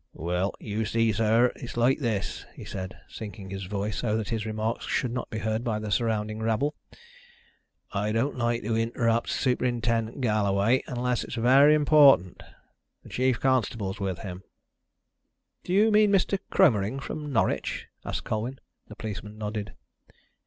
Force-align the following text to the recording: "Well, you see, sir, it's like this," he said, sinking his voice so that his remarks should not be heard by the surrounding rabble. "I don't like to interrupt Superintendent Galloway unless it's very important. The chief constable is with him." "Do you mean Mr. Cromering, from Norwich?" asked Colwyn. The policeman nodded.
"Well, 0.17 0.55
you 0.59 0.83
see, 0.85 1.13
sir, 1.13 1.51
it's 1.55 1.77
like 1.77 1.99
this," 1.99 2.43
he 2.55 2.65
said, 2.65 2.97
sinking 3.07 3.51
his 3.51 3.65
voice 3.65 3.97
so 3.99 4.17
that 4.17 4.29
his 4.29 4.47
remarks 4.47 4.87
should 4.87 5.11
not 5.11 5.29
be 5.29 5.37
heard 5.37 5.63
by 5.63 5.77
the 5.77 5.91
surrounding 5.91 6.39
rabble. 6.39 6.73
"I 7.91 8.11
don't 8.11 8.35
like 8.35 8.63
to 8.63 8.75
interrupt 8.75 9.29
Superintendent 9.29 10.19
Galloway 10.19 10.81
unless 10.87 11.23
it's 11.23 11.35
very 11.35 11.75
important. 11.75 12.41
The 13.03 13.09
chief 13.09 13.39
constable 13.39 13.91
is 13.91 13.99
with 13.99 14.17
him." 14.25 14.41
"Do 15.63 15.71
you 15.71 15.91
mean 15.91 16.11
Mr. 16.11 16.39
Cromering, 16.49 16.99
from 16.99 17.31
Norwich?" 17.31 17.85
asked 18.03 18.23
Colwyn. 18.23 18.59
The 18.87 18.95
policeman 18.95 19.37
nodded. 19.37 19.75